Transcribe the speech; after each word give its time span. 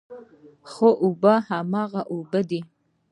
خو 0.69 0.87
اوبه 1.03 1.33
هماغه 1.49 2.01
اوبه 2.13 2.41
دي. 2.49 2.61